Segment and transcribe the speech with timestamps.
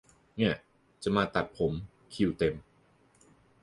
[0.41, 0.55] ง่ะ
[1.03, 1.73] จะมาตัดผม
[2.13, 2.55] คิวเต็ม